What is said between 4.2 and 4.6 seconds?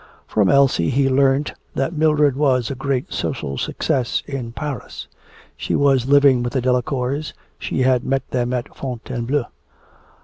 in